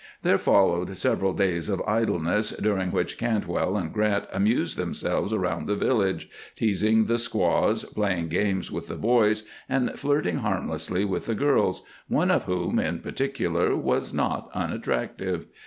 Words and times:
There 0.23 0.39
followed 0.39 0.97
several 0.97 1.31
days 1.31 1.69
of 1.69 1.79
idleness, 1.85 2.49
during 2.49 2.89
which 2.91 3.19
Cantwell 3.19 3.77
and 3.77 3.93
Grant 3.93 4.25
amused 4.33 4.75
themselves 4.75 5.31
around 5.31 5.67
the 5.67 5.75
village, 5.75 6.27
teasing 6.55 7.03
the 7.03 7.19
squaws, 7.19 7.83
playing 7.83 8.29
games 8.29 8.71
with 8.71 8.87
the 8.87 8.95
boys, 8.95 9.43
and 9.69 9.91
flirting 9.93 10.37
harmlessly 10.37 11.05
with 11.05 11.27
the 11.27 11.35
girls, 11.35 11.83
one 12.07 12.31
of 12.31 12.45
whom, 12.45 12.79
in 12.79 12.97
particular, 12.97 13.75
was 13.75 14.11
not 14.11 14.49
unattractive. 14.55 15.45